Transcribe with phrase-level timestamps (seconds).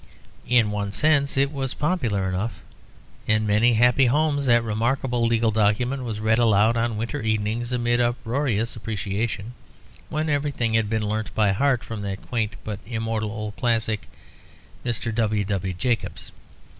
[0.47, 2.63] In one sense it was popular enough.
[3.27, 8.01] In many happy homes that remarkable legal document was read aloud on winter evenings amid
[8.01, 9.53] uproarious appreciation,
[10.09, 14.09] when everything had been learnt by heart from that quaint but immortal old classic,
[14.83, 15.13] Mr.
[15.13, 15.45] W.
[15.45, 15.73] W.
[15.75, 16.31] Jacobs.